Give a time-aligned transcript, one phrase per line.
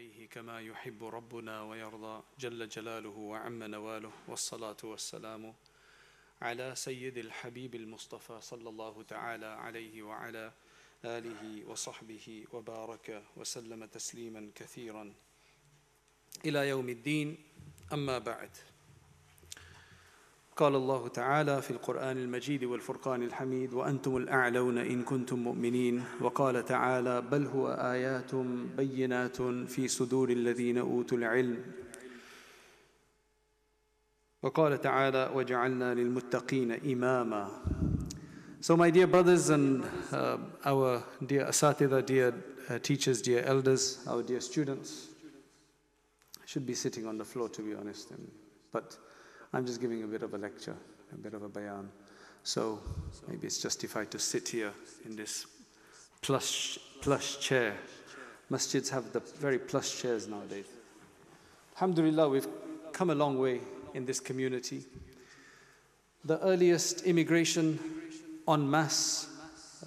[0.00, 2.22] عليه كما يحب ربنا ويرضى.
[2.38, 4.12] جل جلاله وعم نواله.
[4.28, 5.54] والصلاة والسلام
[6.42, 10.52] على سيد الحبيب المصطفى صلى الله تعالى عليه وعلى
[11.04, 15.12] آله وصحبه وبارك وسلم تسليما كثيرا.
[16.44, 17.36] إلى يوم الدين.
[17.92, 18.50] أما بعد.
[20.60, 26.04] قال الله تعالى في القرآن المجيد والفرقان الحميد وأنتم الأعلون إن كنتم مؤمنين.
[26.20, 28.34] وقال تعالى بل هو آيات
[28.76, 31.64] بينات في صدور الذين أوتوا العلم.
[34.42, 37.48] وقال تعالى وجعلنا للمتقين إماما.
[38.60, 39.82] So my dear brothers and
[40.12, 42.34] uh, our dear asatida, dear
[42.68, 45.08] uh, teachers, dear elders, our dear students,
[46.36, 48.30] I should be sitting on the floor to be honest, and,
[48.70, 48.98] but
[49.52, 50.76] I'm just giving a bit of a lecture,
[51.12, 51.88] a bit of a bayan.
[52.44, 52.80] So
[53.28, 54.72] maybe it's justified to sit here
[55.04, 55.46] in this
[56.22, 57.74] plush, plush chair.
[58.50, 60.66] Masjids have the very plush chairs nowadays.
[61.74, 62.48] Alhamdulillah, we've
[62.92, 63.60] come a long way
[63.94, 64.84] in this community.
[66.24, 67.78] The earliest immigration
[68.48, 69.28] en masse,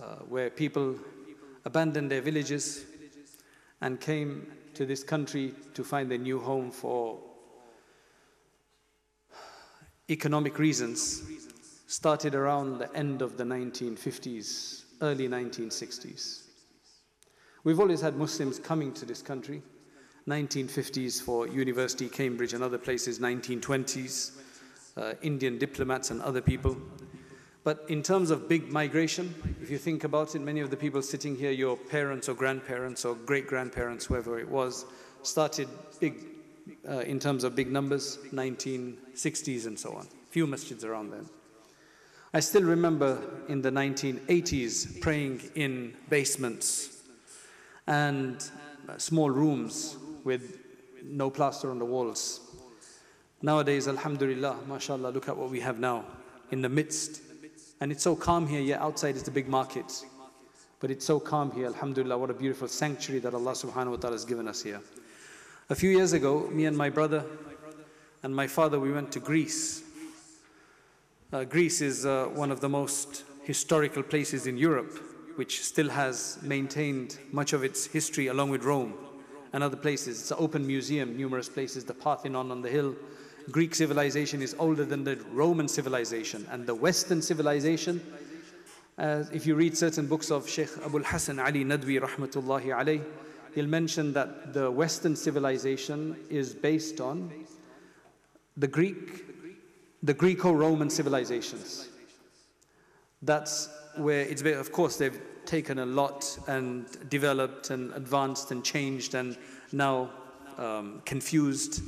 [0.01, 0.95] uh, where people
[1.65, 2.83] abandoned their villages
[3.81, 7.19] and came to this country to find a new home for
[10.09, 11.23] economic reasons,
[11.87, 16.43] started around the end of the 1950s, early 1960s.
[17.63, 19.61] We've always had Muslims coming to this country.
[20.27, 24.39] 1950s for University, Cambridge, and other places, 1920s,
[24.95, 26.77] uh, Indian diplomats and other people.
[27.63, 31.01] But in terms of big migration, if you think about it, many of the people
[31.01, 34.85] sitting here, your parents or grandparents or great grandparents, whoever it was,
[35.23, 36.32] started big
[36.87, 40.07] uh, in terms of big numbers, 1960s and so on.
[40.29, 41.27] Few masjids around then.
[42.33, 47.03] I still remember in the 1980s praying in basements
[47.85, 48.43] and
[48.97, 50.57] small rooms with
[51.03, 52.39] no plaster on the walls.
[53.41, 56.05] Nowadays, Alhamdulillah, mashallah, look at what we have now
[56.51, 57.21] in the midst.
[57.81, 60.05] And it's so calm here, yeah, outside is the big market.
[60.79, 64.15] But it's so calm here, Alhamdulillah, what a beautiful sanctuary that Allah subhanahu wa ta'ala
[64.15, 64.81] has given us here.
[65.69, 67.23] A few years ago, me and my brother
[68.21, 69.81] and my father, we went to Greece.
[71.31, 74.99] Uh, Greece is uh, one of the most historical places in Europe,
[75.37, 78.93] which still has maintained much of its history along with Rome
[79.53, 80.19] and other places.
[80.19, 82.93] It's an open museum, numerous places, the Parthenon on the hill.
[83.49, 88.01] Greek civilization is older than the Roman civilization, and the Western civilization.
[88.97, 93.03] Uh, if you read certain books of Sheikh Abul Hassan Ali Nadwi, rahmatullahi alayh,
[93.55, 97.31] he'll mention that the Western civilization is based on
[98.57, 99.25] the Greek,
[100.03, 101.87] the Greco-Roman civilizations.
[103.21, 109.13] That's where it's, of course, they've taken a lot and developed and advanced and changed
[109.15, 109.37] and
[109.71, 110.09] now
[110.57, 111.81] um, confused.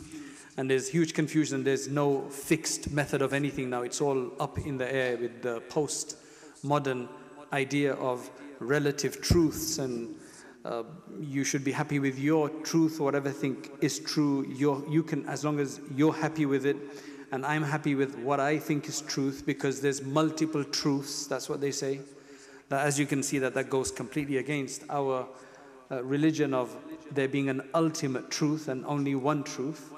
[0.57, 1.63] And there's huge confusion.
[1.63, 3.81] There's no fixed method of anything now.
[3.81, 7.09] It's all up in the air with the post-modern
[7.51, 10.15] idea of relative truths and
[10.65, 10.83] uh,
[11.21, 14.45] you should be happy with your truth, whatever think is true.
[14.49, 16.75] You're, you can, as long as you're happy with it,
[17.31, 21.27] and I'm happy with what I think is truth, because there's multiple truths.
[21.27, 21.99] That's what they say.
[22.69, 25.27] That, as you can see, that that goes completely against our
[25.91, 26.75] uh, religion of
[27.11, 29.91] there being an ultimate truth and only one truth,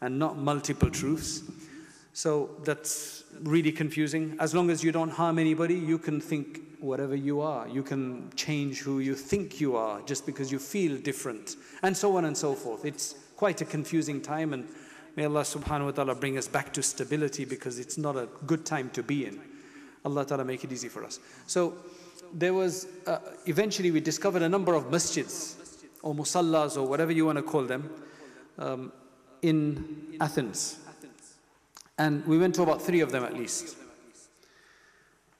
[0.00, 1.42] and not multiple truths.
[2.14, 4.36] So that's really confusing.
[4.40, 7.68] As long as you don't harm anybody, you can think whatever you are.
[7.68, 12.16] You can change who you think you are just because you feel different, and so
[12.16, 12.84] on and so forth.
[12.84, 14.68] It's quite a confusing time, and
[15.16, 18.64] may Allah subhanahu wa ta'ala bring us back to stability because it's not a good
[18.64, 19.40] time to be in.
[20.04, 21.18] Allah ta'ala make it easy for us.
[21.46, 21.74] So
[22.32, 25.56] there was, uh, eventually we discovered a number of masjids,
[26.02, 27.90] or musallas, or whatever you want to call them,
[28.58, 28.92] um,
[29.42, 30.78] in Athens.
[31.98, 33.76] And we went to about three of them at least.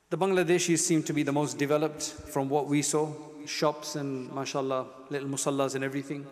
[0.09, 3.13] The Bangladeshis seem to be the most developed from what we saw.
[3.45, 6.25] Shops and mashallah, little musallas and everything.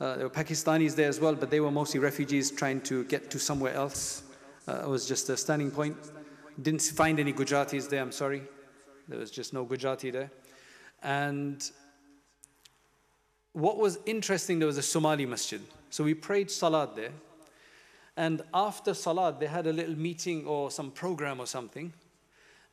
[0.00, 3.28] Uh, there were Pakistanis there as well, but they were mostly refugees trying to get
[3.32, 4.22] to somewhere else.
[4.68, 5.96] Uh, it was just a standing point.
[6.62, 8.42] Didn't find any Gujaratis there, I'm sorry.
[9.08, 10.30] There was just no Gujarati there.
[11.02, 11.68] And
[13.54, 15.60] what was interesting, there was a Somali masjid.
[15.90, 17.12] So we prayed Salat there.
[18.16, 21.92] And after Salat, they had a little meeting or some program or something.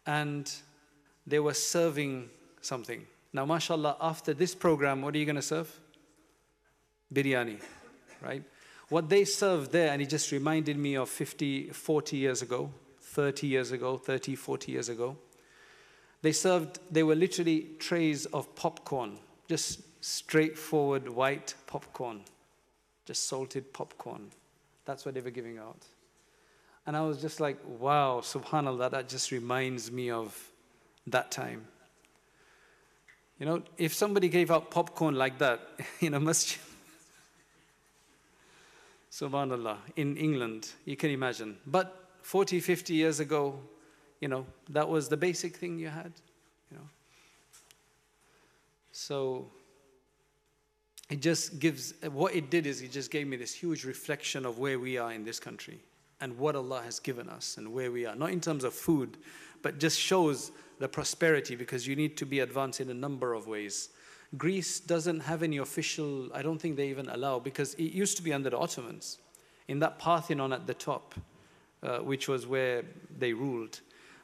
[0.07, 0.51] And
[1.27, 2.29] they were serving
[2.61, 3.05] something.
[3.33, 5.71] Now, mashallah, after this program, what are you going to serve?
[7.13, 7.61] Biryani,
[8.21, 8.43] right?
[8.89, 12.71] What they served there, and it just reminded me of 50, 40 years ago,
[13.01, 15.17] 30 years ago, 30, 40 years ago.
[16.21, 22.21] They served, they were literally trays of popcorn, just straightforward white popcorn.
[23.05, 24.29] just salted popcorn.
[24.85, 25.85] That's what they were giving out.
[26.87, 30.33] And I was just like, wow, subhanAllah, that just reminds me of
[31.05, 31.67] that time.
[33.39, 35.59] You know, if somebody gave out popcorn like that
[35.99, 36.59] in a masjid,
[39.11, 41.57] subhanAllah, in England, you can imagine.
[41.67, 43.59] But 40, 50 years ago,
[44.21, 46.13] you know, that was the basic thing you had,
[46.71, 46.87] you know.
[48.93, 49.51] So
[51.09, 54.57] it just gives, what it did is it just gave me this huge reflection of
[54.57, 55.81] where we are in this country
[56.19, 58.15] and what Allah has given us and where we are.
[58.15, 59.17] Not in terms of food,
[59.61, 63.47] but just shows the prosperity because you need to be advanced in a number of
[63.47, 63.89] ways.
[64.37, 68.23] Greece doesn't have any official, I don't think they even allow, because it used to
[68.23, 69.19] be under the Ottomans.
[69.67, 71.15] In that Parthenon at the top,
[71.83, 72.83] uh, which was where
[73.17, 73.79] they ruled,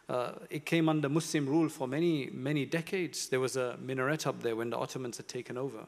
[0.10, 3.30] uh, it came under Muslim rule for many, many decades.
[3.30, 5.86] There was a minaret up there when the Ottomans had taken over.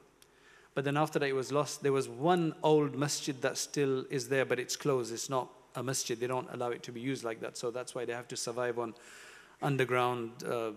[0.73, 1.83] But then after that, it was lost.
[1.83, 5.13] There was one old masjid that still is there, but it's closed.
[5.13, 6.19] It's not a masjid.
[6.19, 7.57] They don't allow it to be used like that.
[7.57, 8.93] So that's why they have to survive on
[9.61, 10.71] underground, uh, uh,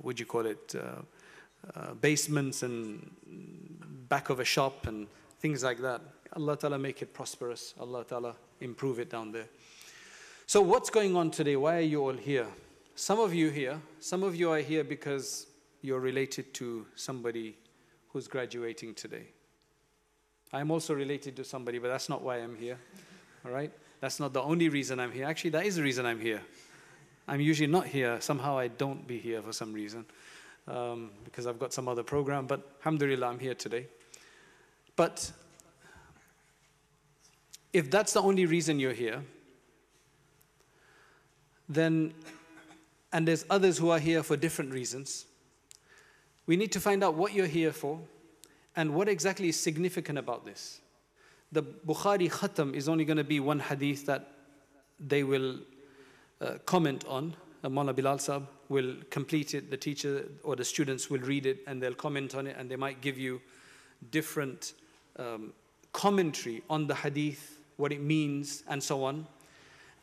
[0.00, 1.02] what do you call it, uh,
[1.74, 3.10] uh, basements and
[4.08, 5.06] back of a shop and
[5.40, 6.00] things like that.
[6.34, 7.74] Allah Ta'ala make it prosperous.
[7.78, 9.48] Allah Ta'ala improve it down there.
[10.46, 11.56] So what's going on today?
[11.56, 12.46] Why are you all here?
[12.94, 15.46] Some of you here, some of you are here because
[15.80, 17.56] you're related to somebody
[18.08, 19.26] who's graduating today.
[20.52, 22.78] I'm also related to somebody, but that's not why I'm here.
[23.44, 23.72] All right?
[24.02, 25.26] That's not the only reason I'm here.
[25.26, 26.42] Actually, that is the reason I'm here.
[27.28, 28.20] I'm usually not here.
[28.20, 30.04] Somehow I don't be here for some reason
[30.66, 33.86] um, because I've got some other program, but alhamdulillah, I'm here today.
[34.96, 35.30] But
[37.72, 39.22] if that's the only reason you're here,
[41.68, 42.12] then,
[43.12, 45.26] and there's others who are here for different reasons,
[46.46, 48.00] we need to find out what you're here for
[48.74, 50.80] and what exactly is significant about this.
[51.52, 54.28] The Bukhari Khatam is only going to be one hadith that
[54.98, 55.58] they will
[56.40, 57.36] uh, comment on.
[57.62, 61.80] Uh, Bilal Sahib will complete it, the teacher or the students will read it and
[61.80, 63.40] they'll comment on it and they might give you
[64.10, 64.72] different
[65.18, 65.52] um,
[65.92, 69.26] commentary on the hadith, what it means, and so on.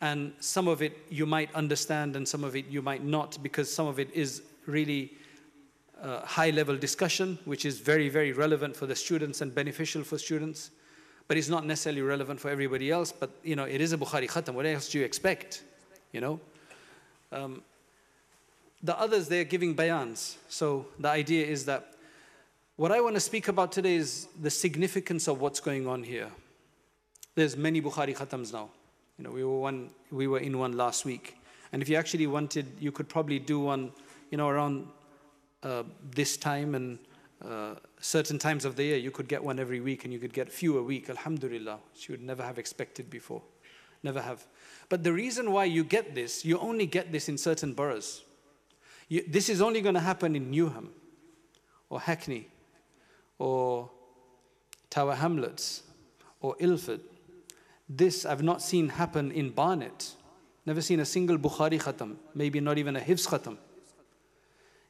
[0.02, 3.74] And some of it you might understand and some of it you might not because
[3.74, 5.14] some of it is really
[6.02, 10.18] uh, high level discussion, which is very, very relevant for the students and beneficial for
[10.18, 10.72] students,
[11.30, 13.12] but it's not necessarily relevant for everybody else.
[13.12, 14.56] But you know, it is a Bukhari Khatam.
[14.56, 15.64] What else do you expect?
[16.12, 16.40] You know?
[17.32, 17.62] Um,
[18.82, 20.38] the others, they're giving bayans.
[20.50, 21.94] So the idea is that
[22.78, 26.32] what I want to speak about today is the significance of what's going on here.
[27.36, 28.70] There's many Bukhari Khatams now.
[29.20, 31.38] You know, we were, one, we were in one last week.
[31.72, 33.92] And if you actually wanted, you could probably do one,
[34.32, 34.88] you know, around
[35.62, 35.84] uh,
[36.16, 36.98] this time and
[37.46, 40.34] uh, certain times of the year, you could get one every week and you could
[40.34, 43.42] get few a week, alhamdulillah, which you would never have expected before.
[44.04, 44.46] Never have.
[44.90, 48.24] But the reason why you get this, you only get this in certain boroughs.
[49.08, 50.90] You, this is only going to happen in Newham
[51.90, 52.48] or Hackney
[53.38, 53.90] or
[54.90, 55.84] Tower Hamlets
[56.42, 57.02] or Ilford.
[57.88, 60.14] This I've not seen happen in Barnet.
[60.66, 63.58] Never seen a single Bukhari khatam, maybe not even a Hifz khatam.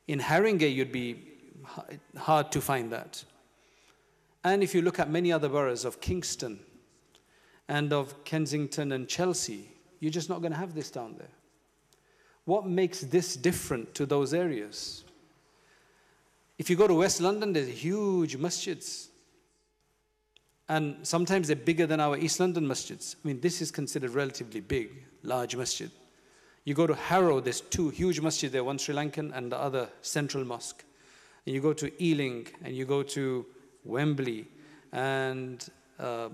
[0.08, 1.29] In Haringey, you'd be
[2.18, 3.24] hard to find that.
[4.44, 6.60] And if you look at many other boroughs of Kingston
[7.68, 11.30] and of Kensington and Chelsea, you're just not going to have this down there.
[12.46, 15.04] What makes this different to those areas?
[16.58, 19.08] If you go to West London, there's huge masjids.
[20.68, 23.16] And sometimes they're bigger than our East London masjids.
[23.24, 24.90] I mean, this is considered relatively big,
[25.24, 25.92] large masjid.
[26.64, 29.90] You go to Harrow, there's two huge masjids there, one Sri Lankan and the other
[30.02, 30.84] Central Mosque.
[31.46, 33.46] And you go to Ealing and you go to
[33.84, 34.48] Wembley
[34.92, 35.68] and
[36.00, 36.30] uh,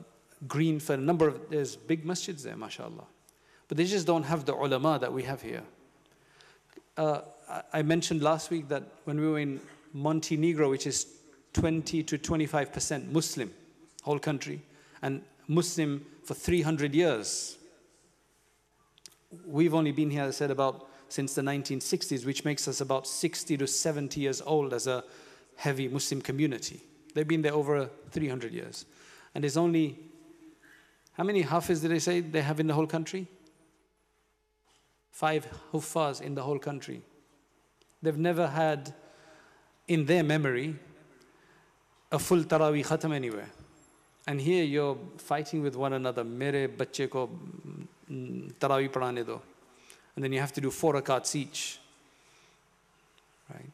[0.52, 3.06] a number of, there's big masjids there, mashallah.
[3.68, 5.64] But they just don't have the ulama that we have here.
[6.98, 7.22] Uh,
[7.74, 9.60] I mentioned last week that when we were in
[9.94, 11.08] Montenegro, which is
[11.54, 13.52] 20 to 25% Muslim,
[14.04, 14.62] whole country,
[15.02, 17.58] and Muslim for 300 years.
[19.46, 23.56] We've only been here, I said, about since the 1960s, which makes us about 60
[23.56, 25.02] to 70 years old as a
[25.56, 26.82] heavy Muslim community.
[27.14, 28.86] They've been there over 300 years.
[29.34, 29.98] And there's only,
[31.14, 33.28] how many Hafiz did they say they have in the whole country?
[35.10, 37.02] Five Huffaz in the whole country.
[38.02, 38.94] They've never had,
[39.88, 40.76] in their memory,
[42.12, 43.50] a full Taraweeh Khatam anywhere.
[44.28, 46.26] And here you're fighting with one another.
[46.26, 47.30] Mere bacche ko
[48.12, 49.40] mm, Taraweeh padhane do.
[50.16, 51.80] And then you have to do four rakats each.
[53.54, 53.72] Right?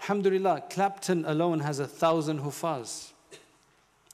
[0.00, 3.12] Alhamdulillah, Clapton alone has a thousand hufaz.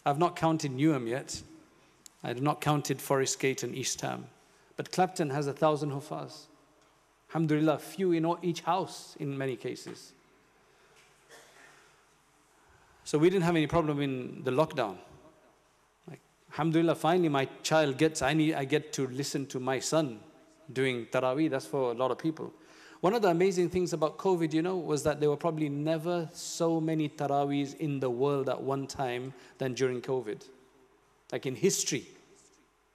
[0.04, 1.42] I've not counted Newham yet.
[2.22, 4.26] I have not counted Forest Gate and East Ham.
[4.76, 6.46] But Clapton has a thousand Hufaz.
[7.28, 10.12] Alhamdulillah, few in each house in many cases.
[13.04, 14.96] So we didn't have any problem in the lockdown.
[16.08, 16.20] Like,
[16.52, 20.20] Alhamdulillah, finally my child gets, I, need, I get to listen to my son
[20.72, 21.50] doing Taraweeh.
[21.50, 22.52] That's for a lot of people.
[23.00, 26.28] One of the amazing things about COVID, you know, was that there were probably never
[26.34, 30.42] so many Taraweehs in the world at one time than during COVID.
[31.32, 32.06] Like in history.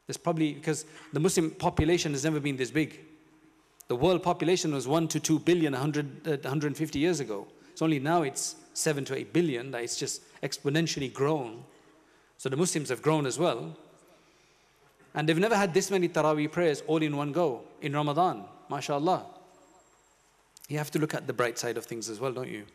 [0.06, 3.00] There's probably, because the Muslim population has never been this big.
[3.88, 7.48] The world population was 1 to 2 billion 100, uh, 150 years ago.
[7.72, 11.64] It's only now it's 7 to 8 billion, that it's just exponentially grown.
[12.38, 13.76] So the Muslims have grown as well.
[15.16, 19.26] And they've never had this many Taraweeh prayers all in one go in Ramadan, mashallah.
[20.68, 22.66] You have to look at the bright side of things as well, don't you?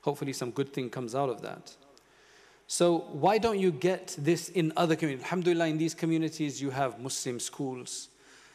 [0.00, 1.76] Hopefully, some good thing comes out of that.
[2.66, 5.24] So, why don't you get this in other communities?
[5.24, 8.08] Alhamdulillah, in these communities, you have Muslim schools,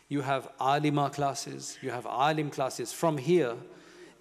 [0.10, 2.92] you have alima classes, you have alim classes.
[2.92, 3.56] From here,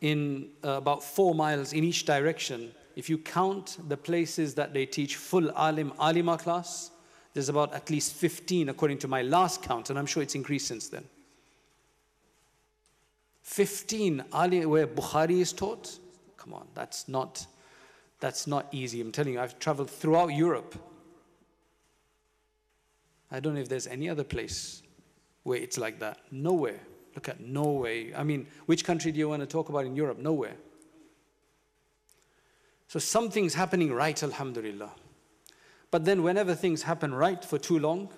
[0.01, 4.85] in uh, about four miles in each direction, if you count the places that they
[4.85, 6.90] teach full alim alima class,
[7.33, 10.67] there's about at least 15 according to my last count, and I'm sure it's increased
[10.67, 11.05] since then.
[13.43, 15.99] 15 Ali where Bukhari is taught.
[16.37, 17.47] Come on, that's not,
[18.21, 19.01] that's not easy.
[19.01, 20.75] I'm telling you, I've traveled throughout Europe.
[23.31, 24.83] I don't know if there's any other place
[25.45, 26.19] where it's like that.
[26.31, 26.81] Nowhere.
[27.15, 28.13] Look at Norway.
[28.15, 30.19] I mean, which country do you want to talk about in Europe?
[30.19, 30.55] Nowhere.
[32.89, 34.91] So something's happening right, Alhamdulillah.
[35.91, 38.11] But then, whenever things happen right for too long,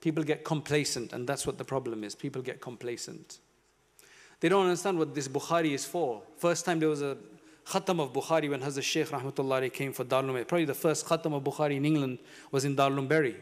[0.00, 2.14] people get complacent, and that's what the problem is.
[2.14, 3.38] People get complacent.
[4.40, 6.22] They don't understand what this Bukhari is for.
[6.36, 7.16] First time there was a
[7.66, 11.42] khatam of Bukhari when Hazrat Sheikh Rahmatullah came for Darul Probably the first khatam of
[11.42, 12.18] Bukhari in England
[12.50, 13.36] was in Darul Bury.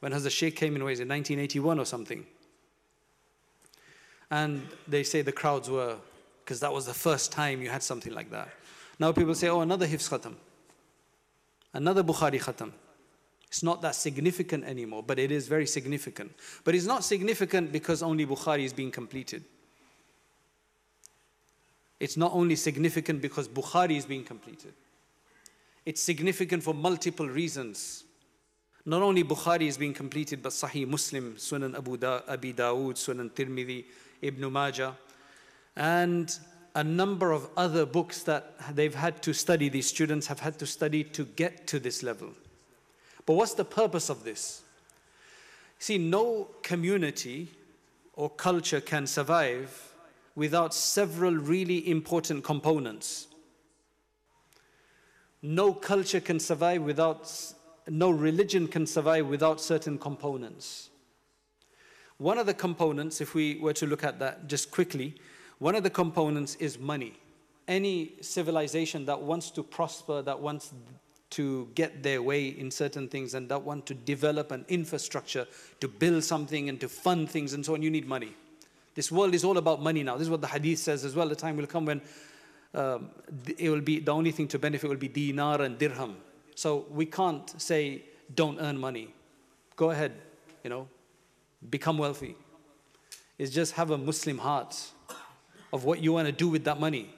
[0.00, 2.26] When Hazrat Sheikh came in, was in 1981 or something.
[4.30, 5.96] And they say the crowds were,
[6.44, 8.48] because that was the first time you had something like that.
[8.98, 10.34] Now people say, oh, another Hifz khatam.
[11.72, 12.72] Another Bukhari khatam.
[13.48, 16.32] It's not that significant anymore, but it is very significant.
[16.64, 19.42] But it's not significant because only Bukhari is being completed.
[21.98, 24.72] It's not only significant because Bukhari is being completed,
[25.84, 28.04] it's significant for multiple reasons.
[28.84, 33.30] Not only Bukhari is being completed, but Sahih Muslim, Sunan Abu da- Abi Dawood, Sunan
[33.30, 33.84] Tirmidhi,
[34.22, 34.96] Ibn Majah,
[35.76, 36.38] and
[36.78, 40.64] a number of other books that they've had to study, these students have had to
[40.64, 42.30] study to get to this level.
[43.26, 44.62] But what's the purpose of this?
[45.80, 47.48] See, no community
[48.12, 49.92] or culture can survive
[50.36, 53.26] without several really important components.
[55.42, 57.28] No culture can survive without,
[57.88, 60.90] no religion can survive without certain components.
[62.18, 65.16] One of the components, if we were to look at that just quickly,
[65.58, 67.14] one of the components is money.
[67.66, 70.72] Any civilization that wants to prosper, that wants
[71.30, 75.46] to get their way in certain things, and that want to develop an infrastructure
[75.80, 78.34] to build something and to fund things and so on, you need money.
[78.94, 80.14] This world is all about money now.
[80.14, 81.28] This is what the hadith says as well.
[81.28, 82.00] The time will come when
[82.74, 83.10] um,
[83.58, 86.16] it will be the only thing to benefit will be dinar and dirham.
[86.54, 88.02] So we can't say
[88.34, 89.14] don't earn money.
[89.76, 90.12] Go ahead,
[90.64, 90.88] you know,
[91.70, 92.34] become wealthy.
[93.38, 94.90] It's just have a Muslim heart
[95.72, 97.14] of what you want to do with that money.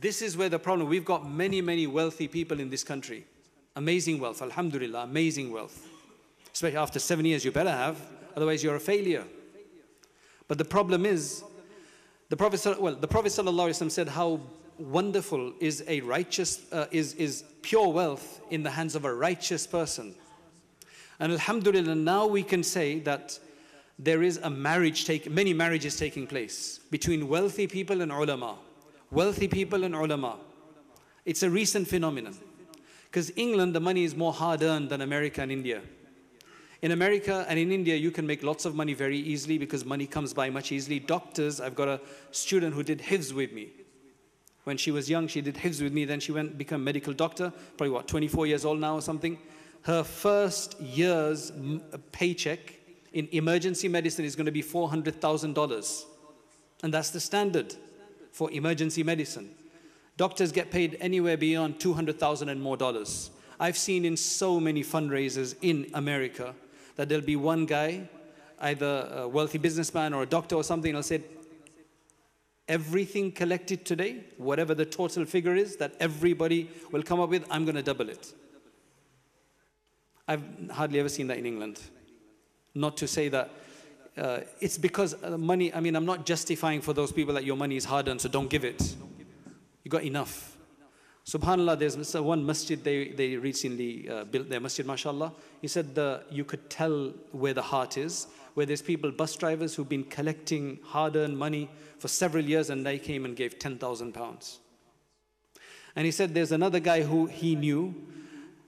[0.00, 0.88] This is where the problem.
[0.88, 3.24] We've got many, many wealthy people in this country.
[3.76, 5.86] Amazing wealth, alhamdulillah, amazing wealth.
[6.52, 8.00] Especially after seven years, you better have,
[8.34, 9.24] otherwise, you're a failure.
[10.48, 11.44] But the problem is,
[12.28, 14.40] the Prophet, well, the Prophet ﷺ said how
[14.78, 19.66] wonderful is a righteous, uh, is, is pure wealth in the hands of a righteous
[19.66, 20.14] person.
[21.18, 23.38] And Alhamdulillah, now we can say that
[23.98, 28.56] there is a marriage take, many marriages taking place between wealthy people and ulama.
[29.10, 30.36] Wealthy people and ulama.
[31.24, 32.36] It's a recent phenomenon.
[33.04, 35.80] Because England, the money is more hard earned than America and India.
[36.82, 40.06] In America and in India, you can make lots of money very easily because money
[40.06, 40.98] comes by much easily.
[40.98, 42.00] Doctors, I've got a
[42.32, 43.70] student who did hifz with me.
[44.64, 46.04] When she was young, she did hifz with me.
[46.04, 49.38] Then she went become medical doctor, probably what, 24 years old now or something.
[49.82, 51.52] Her first year's
[52.12, 52.74] paycheck
[53.16, 56.04] in emergency medicine is going to be $400,000.
[56.82, 57.74] And that's the standard
[58.30, 59.54] for emergency medicine.
[60.18, 63.30] Doctors get paid anywhere beyond 200,000 and more dollars.
[63.58, 66.54] I've seen in so many fundraisers in America
[66.96, 68.06] that there'll be one guy,
[68.60, 71.22] either a wealthy businessman or a doctor or something, and I'll say,
[72.68, 77.64] everything collected today, whatever the total figure is that everybody will come up with, I'm
[77.64, 78.34] going to double it.
[80.28, 81.80] I've hardly ever seen that in England.
[82.76, 83.50] Not to say that
[84.16, 87.56] uh, it's because uh, money, I mean, I'm not justifying for those people that your
[87.56, 88.94] money is hard earned, so don't give it.
[89.82, 90.56] You got enough.
[91.26, 95.32] Subhanallah, there's one masjid they, they recently uh, built their masjid, mashallah.
[95.60, 99.74] He said the, you could tell where the heart is, where there's people, bus drivers,
[99.74, 101.68] who've been collecting hard earned money
[101.98, 104.60] for several years and they came and gave 10,000 pounds.
[105.96, 107.94] And he said there's another guy who he knew.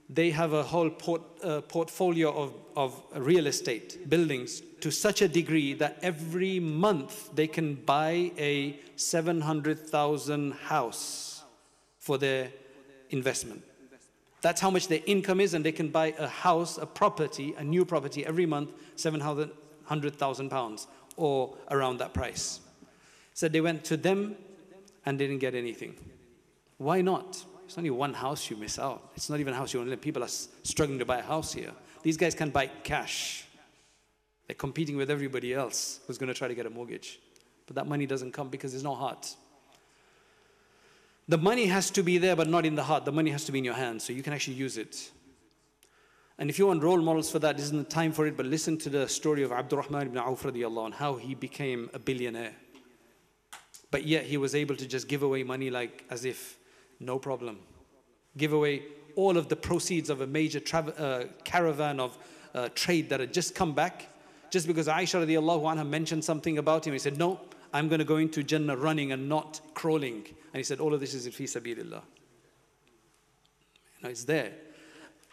[0.09, 5.27] They have a whole port, uh, portfolio of, of real estate buildings to such a
[5.27, 11.43] degree that every month they can buy a 700,000 house
[11.97, 12.49] for their
[13.09, 13.61] investment.
[14.39, 17.63] That's how much their income is, and they can buy a house, a property, a
[17.65, 22.61] new property every month, 700,000 pounds or around that price.
[23.33, 24.37] So they went to them
[25.05, 25.95] and didn't get anything.
[26.77, 27.43] Why not?
[27.65, 29.11] It's only one house you miss out.
[29.17, 30.01] It's not even a house you want to live.
[30.01, 30.29] People are
[30.63, 31.73] struggling to buy a house here.
[32.01, 33.45] These guys can buy cash.
[34.47, 37.19] They're competing with everybody else who's going to try to get a mortgage.
[37.67, 39.35] But that money doesn't come because there's no heart.
[41.27, 43.05] The money has to be there, but not in the heart.
[43.05, 45.11] The money has to be in your hands, so you can actually use it.
[46.39, 48.47] And if you want role models for that, this isn't the time for it, but
[48.47, 52.55] listen to the story of Abdurrahman ibn Auf radiallahu anh, how he became a billionaire.
[53.91, 56.57] But yet he was able to just give away money like as if
[56.99, 57.59] no problem.
[58.37, 58.83] Give away
[59.15, 62.17] all of the proceeds of a major uh, caravan of
[62.53, 64.07] uh, trade that had just come back.
[64.49, 67.39] Just because Aisha radiallahu anha mentioned something about him, he said, No,
[67.73, 70.25] I'm going to go into Jannah running and not crawling.
[70.53, 72.01] And he said, all of this is in fi sabilillah.
[73.97, 74.51] You know, it's there.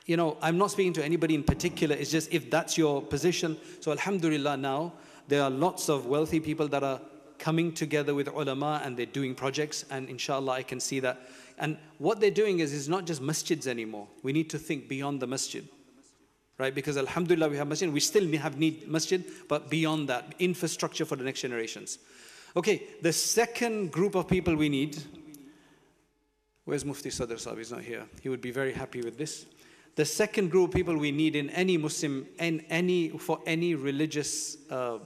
[0.05, 1.97] You know, I'm not speaking to anybody in particular.
[1.97, 3.57] It's just if that's your position.
[3.81, 4.93] So alhamdulillah now,
[5.29, 7.01] there are lots of wealthy people that are
[7.39, 11.29] coming together with ulama and they're doing projects and inshallah I can see that.
[11.59, 14.09] And what they're doing is, is not just masjids anymore.
[14.23, 15.67] We need to think beyond the masjid.
[16.59, 16.75] Right?
[16.75, 17.93] Because alhamdulillah we have masjid.
[17.93, 21.99] We still have need masjid, but beyond that, infrastructure for the next generations.
[22.57, 24.97] Okay, the second group of people we need,
[26.65, 27.59] where's Mufti Sadr Sahib?
[27.59, 28.07] He's not here.
[28.23, 29.45] He would be very happy with this.
[29.97, 34.57] The second group of people we need in any Muslim, in any, for any religious
[34.71, 34.99] uh,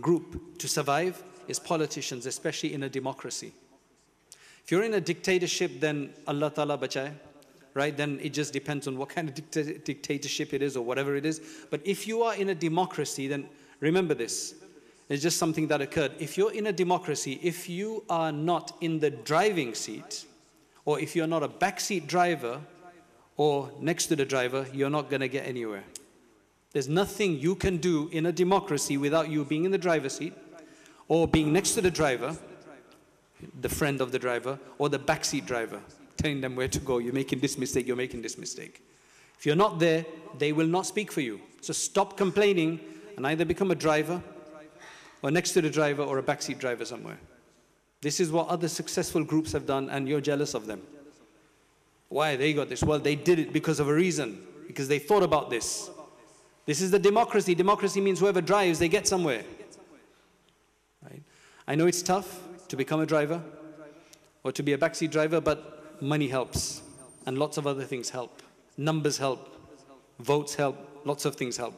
[0.00, 3.52] group to survive is politicians, especially in a democracy.
[4.68, 7.10] If you're in a dictatorship, then Allah Ta'ala bachai,
[7.72, 7.96] right?
[7.96, 11.24] Then it just depends on what kind of dicta dictatorship it is or whatever it
[11.24, 11.40] is.
[11.70, 13.48] But if you are in a democracy, then
[13.80, 14.56] remember this
[15.08, 16.12] it's just something that occurred.
[16.18, 20.26] If you're in a democracy, if you are not in the driving seat,
[20.84, 22.60] or if you're not a backseat driver
[23.38, 25.84] or next to the driver, you're not going to get anywhere.
[26.72, 30.34] There's nothing you can do in a democracy without you being in the driver's seat
[31.08, 32.36] or being next to the driver,
[33.60, 35.80] the friend of the driver, or the backseat driver,
[36.16, 36.98] telling them where to go.
[36.98, 38.82] You're making this mistake, you're making this mistake.
[39.38, 40.04] If you're not there,
[40.38, 41.40] they will not speak for you.
[41.60, 42.80] So stop complaining
[43.16, 44.22] and either become a driver
[45.22, 47.18] or next to the driver or a backseat driver somewhere.
[48.00, 50.82] This is what other successful groups have done, and you're jealous of them.
[52.08, 52.82] Why they got this?
[52.82, 55.90] Well, they did it because of a reason, because they thought about this.
[56.64, 57.54] This is the democracy.
[57.54, 59.42] Democracy means whoever drives, they get somewhere.
[61.02, 61.22] Right?
[61.66, 63.42] I know it's tough to become a driver
[64.44, 66.82] or to be a backseat driver, but money helps,
[67.26, 68.42] and lots of other things help.
[68.76, 69.54] Numbers help,
[70.20, 71.74] votes help, lots of things help.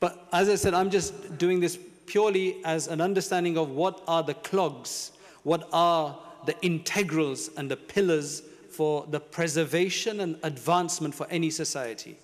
[0.00, 4.22] But as I said, I'm just doing this purely as an understanding of what are
[4.22, 5.12] the clogs,
[5.44, 12.18] what are the integrals and the pillars for the preservation and advancement for any society.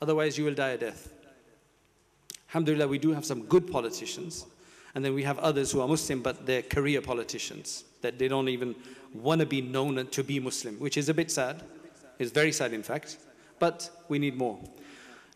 [0.00, 1.12] Otherwise, you will die a death.
[2.48, 4.46] Alhamdulillah, we do have some good politicians.
[4.94, 8.48] And then we have others who are Muslim, but they're career politicians, that they don't
[8.48, 8.74] even
[9.14, 11.62] want to be known to be Muslim, which is a bit sad.
[12.18, 13.18] It's very sad, in fact.
[13.58, 14.58] But we need more.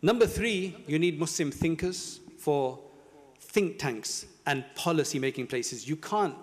[0.03, 2.79] Number three, you need Muslim thinkers for
[3.40, 5.88] think tanks and policy making places.
[5.88, 6.35] You can't,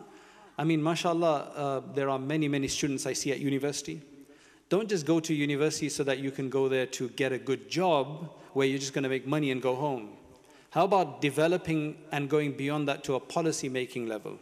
[0.58, 4.02] I mean, mashallah, uh, there are many, many students I see at university.
[4.70, 7.70] Don't just go to university so that you can go there to get a good
[7.70, 10.10] job where you're just going to make money and go home.
[10.74, 14.40] How about developing and going beyond that to a policy making level?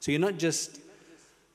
[0.00, 0.80] So you're not just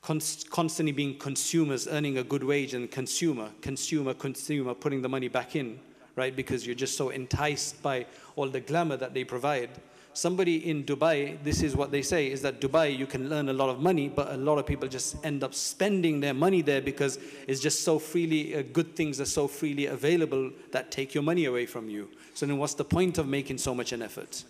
[0.03, 5.55] constantly being consumers, earning a good wage, and consumer, consumer, consumer, putting the money back
[5.55, 5.79] in,
[6.15, 6.35] right?
[6.35, 8.05] Because you're just so enticed by
[8.35, 9.71] all the glamour that they provide
[10.13, 13.53] somebody in Dubai, this is what they say, is that Dubai, you can earn a
[13.53, 16.81] lot of money, but a lot of people just end up spending their money there
[16.81, 21.23] because it's just so freely, uh, good things are so freely available that take your
[21.23, 22.09] money away from you.
[22.33, 24.43] So then what's the point of making so much an effort,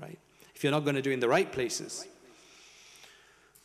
[0.00, 0.18] right?
[0.54, 2.06] If you're not going to do it in the right places.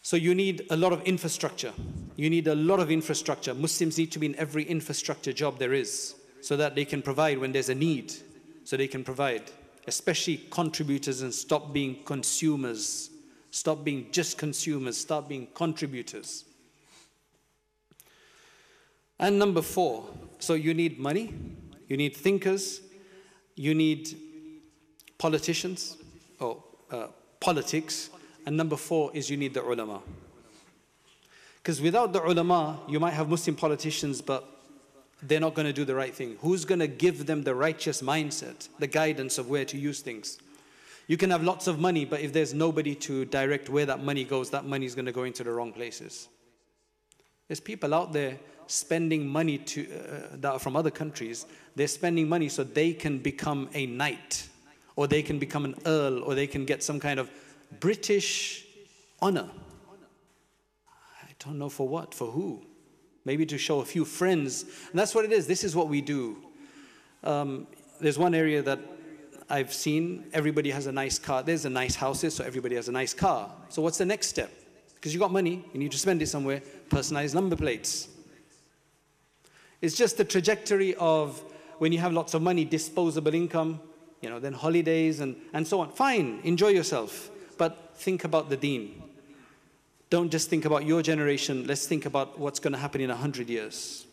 [0.01, 1.73] So you need a lot of infrastructure.
[2.15, 3.53] You need a lot of infrastructure.
[3.53, 6.15] Muslims need to be in every infrastructure job there is.
[6.43, 8.13] so that they can provide when there's a need,
[8.65, 9.43] so they can provide,
[9.87, 13.09] especially contributors and stop being consumers.
[13.51, 16.45] Stop being just consumers, start being contributors.
[19.19, 20.05] And number four,
[20.39, 21.33] so you need money,
[21.87, 22.81] you need thinkers,
[23.55, 24.17] you need
[25.17, 25.97] politicians
[26.39, 27.07] or uh,
[27.39, 28.09] politics,
[28.45, 30.01] and number four is you need the ulama.
[31.57, 34.52] Because without the ulama, you might have Muslim politicians, but
[35.27, 36.37] they're not going to do the right thing.
[36.41, 40.37] Who's going to give them the righteous mindset, the guidance of where to use things?
[41.07, 44.23] You can have lots of money, but if there's nobody to direct where that money
[44.23, 46.29] goes, that money is going to go into the wrong places.
[47.47, 51.45] There's people out there spending money to, uh, that are from other countries.
[51.75, 54.47] They're spending money so they can become a knight,
[54.95, 57.29] or they can become an earl, or they can get some kind of
[57.79, 58.65] British
[59.21, 59.49] honor.
[61.21, 62.65] I don't know for what, for who.
[63.25, 64.63] Maybe to show a few friends.
[64.63, 65.47] And that's what it is.
[65.47, 66.37] This is what we do.
[67.23, 67.67] Um,
[67.99, 68.79] there's one area that
[69.49, 71.43] I've seen everybody has a nice car.
[71.43, 73.51] There's a nice houses, so everybody has a nice car.
[73.69, 74.51] So what's the next step?
[74.95, 76.61] Because you got money, you need to spend it somewhere.
[76.89, 78.07] Personalized number plates.
[79.81, 81.43] It's just the trajectory of
[81.77, 83.81] when you have lots of money, disposable income,
[84.21, 85.91] you know, then holidays and, and so on.
[85.91, 89.02] Fine, enjoy yourself, but think about the deen.
[90.13, 93.49] Don't just think about your generation, let's think about what's going to happen in 100
[93.49, 94.05] years.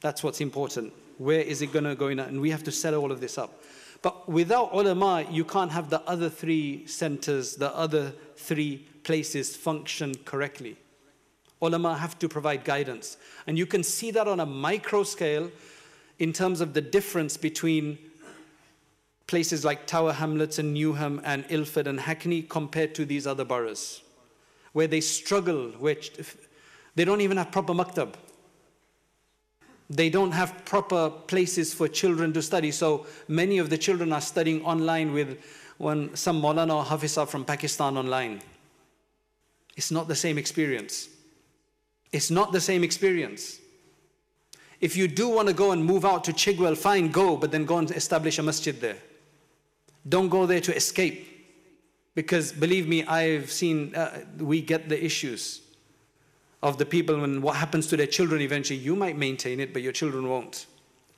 [0.00, 0.94] That's what's important.
[1.18, 2.18] Where is it going to go in?
[2.18, 3.62] And we have to set all of this up.
[4.00, 10.14] But without ulama, you can't have the other three centers, the other three places function
[10.24, 10.78] correctly.
[11.60, 13.18] Ulama have to provide guidance.
[13.46, 15.50] And you can see that on a micro scale
[16.18, 17.98] in terms of the difference between
[19.26, 24.00] places like Tower Hamlets and Newham and Ilford and Hackney compared to these other boroughs,
[24.76, 26.12] where they struggle, which
[26.96, 28.12] they don't even have proper maktab.
[29.88, 32.70] They don't have proper places for children to study.
[32.72, 35.42] So many of the children are studying online with
[35.78, 38.42] one, some Maulana or Hafiza from Pakistan online.
[39.78, 41.08] It's not the same experience.
[42.12, 43.58] It's not the same experience.
[44.82, 47.64] If you do want to go and move out to Chigwell, fine, go, but then
[47.64, 48.98] go and establish a masjid there.
[50.06, 51.35] Don't go there to escape.
[52.16, 55.60] Because believe me, I've seen, uh, we get the issues
[56.62, 58.78] of the people and what happens to their children eventually.
[58.78, 60.66] You might maintain it, but your children won't.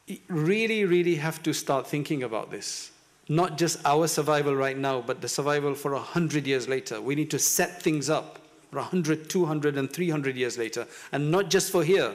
[0.09, 2.91] You really, really have to start thinking about this.
[3.29, 7.01] Not just our survival right now, but the survival for a hundred years later.
[7.01, 10.85] We need to set things up for 100, 200, and 300 years later.
[11.13, 12.13] And not just for here.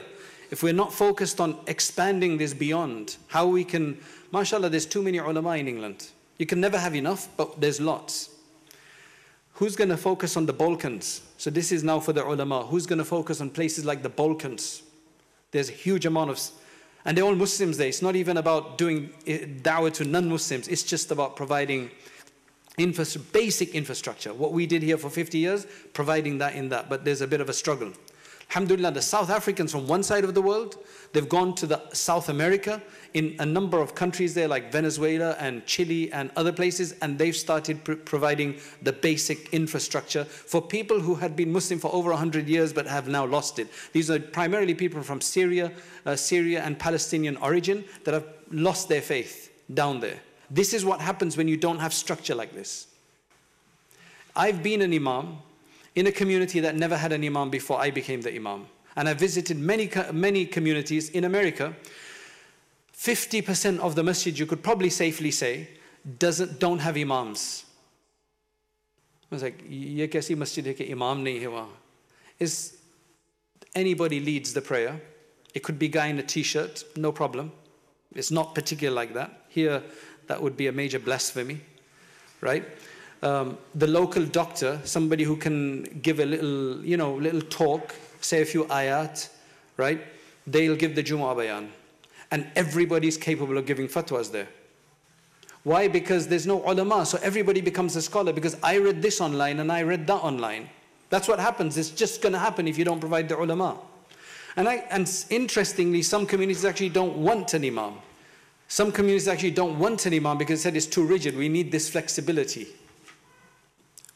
[0.50, 3.98] If we're not focused on expanding this beyond, how we can,
[4.30, 6.10] mashallah, there's too many ulama in England.
[6.38, 8.28] You can never have enough, but there's lots.
[9.54, 11.22] Who's going to focus on the Balkans?
[11.38, 12.64] So this is now for the ulama.
[12.66, 14.82] Who's going to focus on places like the Balkans?
[15.52, 16.40] There's a huge amount of,
[17.04, 17.86] and they're all Muslims there.
[17.86, 20.66] It's not even about doing eh, da'wah to non-Muslims.
[20.66, 21.90] It's just about providing
[22.78, 24.34] infra basic infrastructure.
[24.34, 26.88] What we did here for 50 years, providing that in that.
[26.88, 27.92] But there's a bit of a struggle.
[28.50, 30.78] Alhamdulillah, the South Africans from one side of the world,
[31.12, 32.80] they've gone to the South America
[33.14, 37.34] in a number of countries there like Venezuela and Chile and other places and they've
[37.34, 42.48] started pr providing the basic infrastructure for people who had been Muslim for over 100
[42.48, 43.68] years but have now lost it.
[43.92, 45.72] These are primarily people from Syria,
[46.06, 50.20] uh, Syria and Palestinian origin that have lost their faith down there.
[50.50, 52.86] This is what happens when you don't have structure like this.
[54.36, 55.38] I've been an imam
[55.94, 58.66] in a community that never had an imam before I became the imam.
[58.96, 61.74] And I visited many, many communities in America.
[62.96, 65.68] 50% of the masjid, you could probably safely say,
[66.18, 67.64] doesn't, don't have imams.
[69.30, 71.66] I was like, ye masjid hai imam nahi
[72.38, 72.78] Is
[73.74, 75.00] anybody leads the prayer.
[75.54, 77.52] It could be guy in a t-shirt, no problem.
[78.14, 79.46] It's not particular like that.
[79.48, 79.82] Here,
[80.26, 81.60] that would be a major blasphemy,
[82.40, 82.64] right?
[83.24, 88.42] Um, the local doctor, somebody who can give a little, you know, little talk, say
[88.42, 89.28] a few ayat,
[89.76, 90.00] right?
[90.46, 91.72] They'll give the Jumu'ah bayan.
[92.30, 94.48] And everybody's capable of giving fatwas there.
[95.62, 95.88] Why?
[95.88, 99.72] Because there's no ulama, so everybody becomes a scholar because I read this online and
[99.72, 100.68] I read that online.
[101.08, 101.78] That's what happens.
[101.78, 103.78] It's just going to happen if you don't provide the ulama.
[104.56, 107.94] And, I, and interestingly, some communities actually don't want an imam.
[108.68, 111.36] Some communities actually don't want an imam because they said it's too rigid.
[111.36, 112.68] We need this flexibility.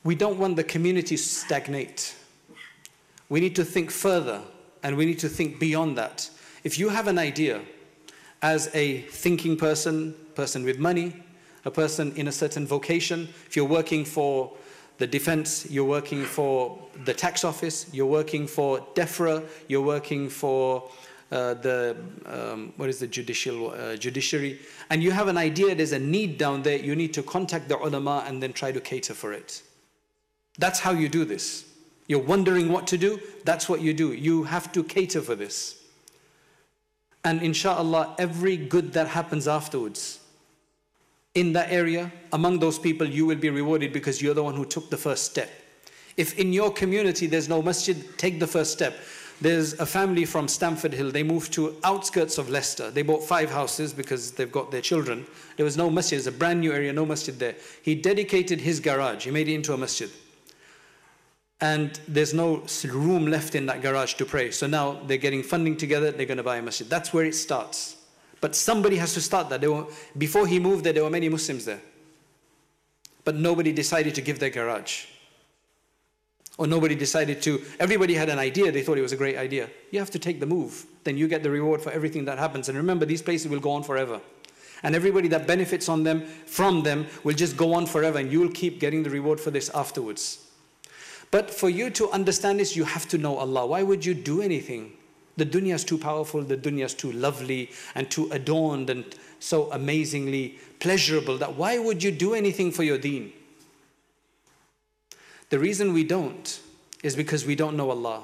[0.04, 2.14] We don't want the community to stagnate.
[3.28, 4.40] We need to think further
[4.82, 6.30] and we need to think beyond that.
[6.64, 7.60] If you have an idea
[8.42, 11.24] as a thinking person, person with money,
[11.64, 14.52] a person in a certain vocation, if you're working for
[14.98, 20.90] the defense, you're working for the tax office, you're working for DEFRA, you're working for
[21.30, 24.58] uh, the um, what is the judicial uh, judiciary,
[24.90, 27.76] and you have an idea there's a need down there, you need to contact the
[27.76, 29.62] ulama and then try to cater for it.
[30.58, 31.64] That's how you do this.
[32.08, 34.12] You're wondering what to do, that's what you do.
[34.12, 35.82] You have to cater for this.
[37.24, 40.20] And inshallah, every good that happens afterwards
[41.34, 44.64] in that area, among those people, you will be rewarded because you're the one who
[44.64, 45.48] took the first step.
[46.16, 48.96] If in your community there's no masjid, take the first step.
[49.40, 51.12] There's a family from Stamford Hill.
[51.12, 52.90] They moved to outskirts of Leicester.
[52.90, 55.26] They bought five houses because they've got their children.
[55.56, 56.18] There was no masjid.
[56.18, 57.54] It's a brand new area, no masjid there.
[57.82, 59.26] He dedicated his garage.
[59.26, 60.10] He made it into a masjid.
[61.60, 64.50] And there's no room left in that garage to pray.
[64.52, 66.12] So now they're getting funding together.
[66.12, 66.88] They're going to buy a masjid.
[66.88, 67.96] That's where it starts.
[68.40, 69.60] But somebody has to start that.
[69.62, 71.80] Were, before he moved there, there were many Muslims there.
[73.24, 75.06] But nobody decided to give their garage
[76.58, 79.70] or nobody decided to, everybody had an idea, they thought it was a great idea.
[79.92, 80.84] You have to take the move.
[81.04, 82.68] Then you get the reward for everything that happens.
[82.68, 84.20] And remember, these places will go on forever.
[84.82, 88.40] And everybody that benefits on them, from them, will just go on forever, and you
[88.40, 90.47] will keep getting the reward for this afterwards.
[91.30, 93.66] But for you to understand this, you have to know Allah.
[93.66, 94.92] Why would you do anything?
[95.36, 99.04] The dunya is too powerful, the dunya is too lovely and too adorned and
[99.38, 103.32] so amazingly pleasurable that why would you do anything for your deen?
[105.50, 106.60] The reason we don't
[107.02, 108.22] is because we don't know Allah.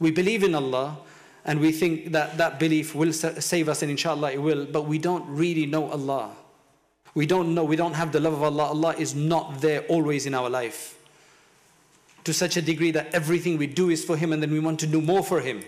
[0.00, 0.96] We believe in Allah
[1.44, 4.98] and we think that that belief will save us and inshallah it will, but we
[4.98, 6.30] don't really know Allah.
[7.14, 8.64] We don't know, we don't have the love of Allah.
[8.64, 10.97] Allah is not there always in our life.
[12.28, 14.78] To such a degree that everything we do is for Him and then we want
[14.80, 15.62] to do more for Him.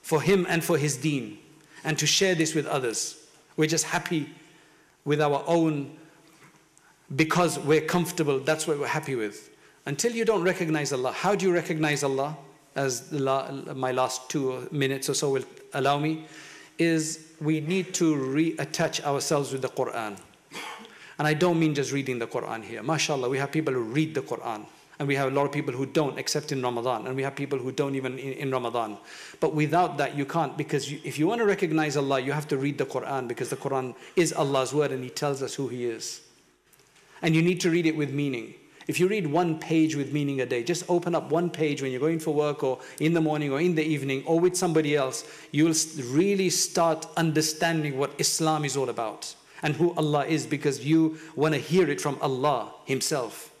[0.00, 1.38] For Him and for His deen.
[1.84, 3.24] And to share this with others.
[3.56, 4.28] We're just happy
[5.04, 5.96] with our own
[7.14, 9.50] because we're comfortable, that's what we're happy with.
[9.86, 12.36] Until you don't recognize Allah, how do you recognize Allah?
[12.74, 15.44] As my last two minutes or so will
[15.74, 16.26] allow me,
[16.76, 20.16] is we need to reattach ourselves with the Quran.
[21.20, 22.82] And I don't mean just reading the Quran here.
[22.82, 24.66] MashaAllah, we have people who read the Quran.
[25.02, 27.08] And we have a lot of people who don't, except in Ramadan.
[27.08, 28.98] And we have people who don't even in, in Ramadan.
[29.40, 32.46] But without that, you can't, because you, if you want to recognize Allah, you have
[32.46, 35.66] to read the Quran, because the Quran is Allah's word and He tells us who
[35.66, 36.20] He is.
[37.20, 38.54] And you need to read it with meaning.
[38.86, 41.90] If you read one page with meaning a day, just open up one page when
[41.90, 44.94] you're going for work or in the morning or in the evening or with somebody
[44.94, 45.74] else, you'll
[46.12, 49.34] really start understanding what Islam is all about
[49.64, 53.51] and who Allah is because you want to hear it from Allah Himself.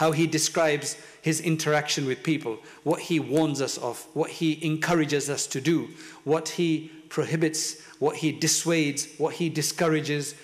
[0.00, 5.28] How He describes His interaction with people, what He warns us of, what He encourages
[5.28, 5.90] us to do,
[6.24, 10.34] what He prohibits, what He dissuades, what He discourages,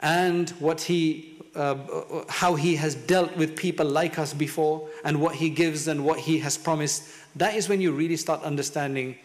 [0.00, 5.34] and what He uh, how he has dealt with people like us before and what
[5.34, 7.04] he gives and what he has promised,
[7.34, 9.16] that is when you really start understanding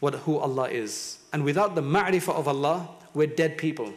[0.00, 1.18] what, who Allah is.
[1.32, 3.92] And without the ma'rifah of Allah, we're dead people.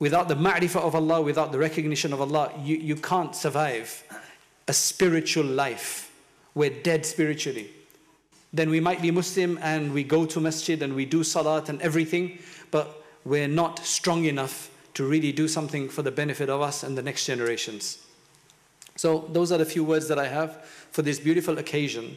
[0.00, 4.04] Without the ma'rifah of Allah, without the recognition of Allah, you, you can't survive
[4.68, 6.12] a spiritual life.
[6.54, 7.70] We're dead spiritually.
[8.52, 11.82] Then we might be Muslim and we go to masjid and we do salat and
[11.82, 12.38] everything,
[12.70, 16.96] but we're not strong enough to really do something for the benefit of us and
[16.96, 17.98] the next generations.
[18.96, 22.16] So, those are the few words that I have for this beautiful occasion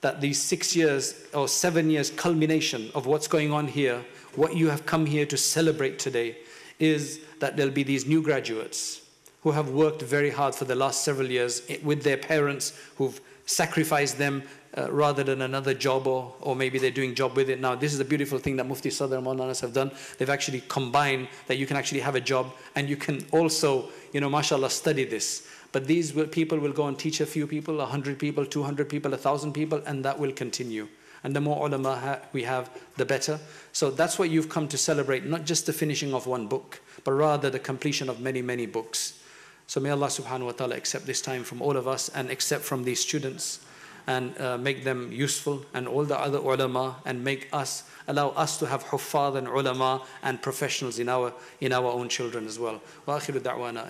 [0.00, 4.68] that these six years or seven years culmination of what's going on here, what you
[4.68, 6.36] have come here to celebrate today,
[6.78, 9.02] is that there'll be these new graduates
[9.42, 14.18] who have worked very hard for the last several years with their parents who've sacrificed
[14.18, 14.42] them
[14.76, 17.74] uh, rather than another job or, or maybe they're doing job with it now.
[17.74, 19.90] This is the beautiful thing that Mufti Sadr and Maulanas have done.
[20.18, 24.20] They've actually combined that you can actually have a job and you can also, you
[24.20, 25.48] know, mashallah, study this.
[25.72, 29.10] But these will, people will go and teach a few people, 100 people, 200 people,
[29.10, 30.88] 1,000 people, and that will continue.
[31.24, 33.38] And the more ulama ha- we have, the better.
[33.72, 37.12] So that's what you've come to celebrate, not just the finishing of one book, but
[37.12, 39.18] rather the completion of many, many books.
[39.66, 42.64] So may Allah subhanahu wa ta'ala accept this time from all of us and accept
[42.64, 43.60] from these students
[44.08, 48.56] and uh, make them useful and all the other ulama and make us allow us
[48.58, 52.80] to have huffaz and ulama and professionals in our in our own children as well
[53.04, 53.84] wa da'wana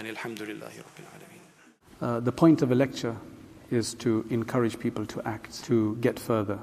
[2.00, 3.16] uh, the point of a lecture
[3.70, 6.58] is to encourage people to act to get further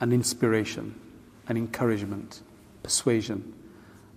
[0.00, 0.94] an inspiration
[1.48, 2.42] an encouragement
[2.82, 3.54] persuasion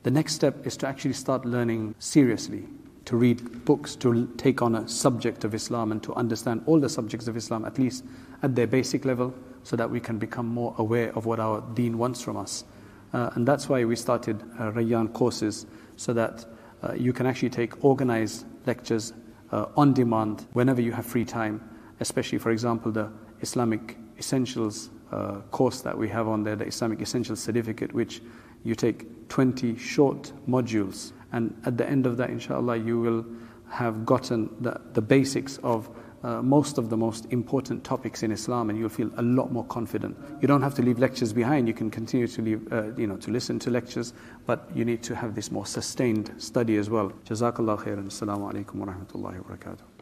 [0.04, 2.66] the next step is to actually start learning seriously
[3.08, 6.90] to read books, to take on a subject of Islam and to understand all the
[6.90, 8.04] subjects of Islam, at least
[8.44, 11.98] at their basic level, so that we can become more aware of what our deen
[11.98, 12.66] wants from us.
[13.14, 16.46] Uh, and that's why we started uh, Rayyan courses, so that
[16.84, 19.14] uh, you can actually take organized lectures
[19.54, 21.62] uh, on demand whenever you have free time,
[22.02, 23.10] especially, for example, the
[23.40, 28.22] Islamic Essentials uh, course that we have on there, the Islamic Essentials Certificate, which
[28.64, 33.26] you take 20 short modules, and at the end of that, inshallah, you will
[33.70, 35.90] have gotten the, the basics of
[36.24, 39.66] uh, most of the most important topics in Islam, and you'll feel a lot more
[39.66, 40.18] confident.
[40.42, 41.68] You don't have to leave lectures behind.
[41.68, 44.14] You can continue to leave, uh, you know, to listen to lectures,
[44.46, 47.12] but you need to have this more sustained study as well.
[47.26, 48.08] Jazakallah khairan.
[48.08, 49.97] Assalamu alaikum wa rahmatullahi wa barakatuh.